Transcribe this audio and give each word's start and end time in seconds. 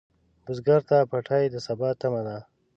بزګر 0.45 0.81
ته 0.89 0.97
پټی 1.09 1.43
د 1.51 1.55
سبا 1.67 1.89
تمه 1.99 2.21
ده 2.27 2.37